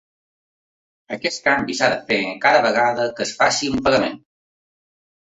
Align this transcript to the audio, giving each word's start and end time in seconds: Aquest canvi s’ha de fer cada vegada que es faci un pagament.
Aquest 1.17 1.41
canvi 1.47 1.75
s’ha 1.79 1.89
de 1.93 1.99
fer 2.07 2.17
cada 2.45 2.63
vegada 2.67 3.05
que 3.19 3.23
es 3.27 3.33
faci 3.41 3.69
un 3.75 3.83
pagament. 3.89 4.17